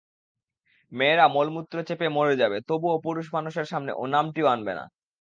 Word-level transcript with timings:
মেয়েরা 0.91 1.25
মলমূত্র 1.27 1.75
চেপে 1.87 2.07
মরে 2.09 2.35
যাবে, 2.41 2.57
তবুও 2.69 2.97
পুরুষের 3.03 3.67
সামনে 3.71 3.91
ও-নামটিও 3.93 4.51
আনবে 4.53 4.73
না। 4.75 4.85